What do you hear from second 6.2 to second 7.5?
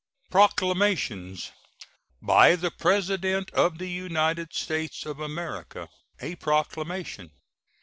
PROCLAMATION.